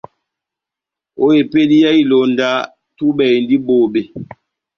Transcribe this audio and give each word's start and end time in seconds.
Ó 1.23 1.25
epédi 1.41 1.75
yá 1.83 1.91
ilonda, 2.01 2.49
túbɛ 2.97 3.23
endi 3.35 3.55
bobé. 3.65 4.01